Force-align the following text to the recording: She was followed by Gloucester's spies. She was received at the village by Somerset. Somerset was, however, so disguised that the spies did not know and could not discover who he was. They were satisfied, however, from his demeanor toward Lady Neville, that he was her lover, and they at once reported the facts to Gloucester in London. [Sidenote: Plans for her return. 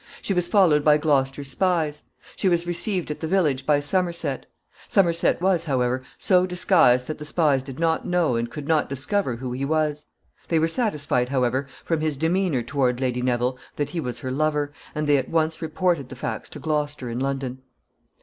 She 0.23 0.33
was 0.33 0.47
followed 0.47 0.83
by 0.83 0.97
Gloucester's 0.97 1.49
spies. 1.51 2.05
She 2.35 2.49
was 2.49 2.65
received 2.65 3.11
at 3.11 3.19
the 3.19 3.27
village 3.27 3.67
by 3.67 3.79
Somerset. 3.79 4.47
Somerset 4.87 5.39
was, 5.39 5.65
however, 5.65 6.01
so 6.17 6.47
disguised 6.47 7.05
that 7.05 7.19
the 7.19 7.23
spies 7.23 7.61
did 7.61 7.77
not 7.79 8.03
know 8.07 8.35
and 8.35 8.49
could 8.49 8.67
not 8.67 8.89
discover 8.89 9.35
who 9.35 9.51
he 9.51 9.63
was. 9.63 10.07
They 10.47 10.57
were 10.57 10.67
satisfied, 10.67 11.29
however, 11.29 11.67
from 11.85 12.01
his 12.01 12.17
demeanor 12.17 12.63
toward 12.63 12.99
Lady 12.99 13.21
Neville, 13.21 13.59
that 13.75 13.91
he 13.91 13.99
was 13.99 14.17
her 14.17 14.31
lover, 14.31 14.73
and 14.95 15.05
they 15.05 15.17
at 15.17 15.29
once 15.29 15.61
reported 15.61 16.09
the 16.09 16.15
facts 16.15 16.49
to 16.49 16.59
Gloucester 16.59 17.07
in 17.07 17.19
London. 17.19 17.57
[Sidenote: 17.57 17.57
Plans 17.57 17.61
for 17.61 18.05
her 18.05 18.05
return. 18.07 18.17